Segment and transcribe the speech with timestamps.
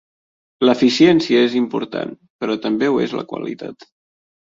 [0.67, 2.15] L'eficiència és important,
[2.45, 3.87] però també ho és la qualitat.